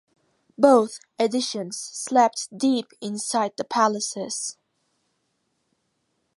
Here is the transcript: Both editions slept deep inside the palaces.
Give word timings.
Both 0.57 0.97
editions 1.19 1.77
slept 1.77 2.49
deep 2.57 2.91
inside 3.01 3.55
the 3.55 3.63
palaces. 3.63 4.57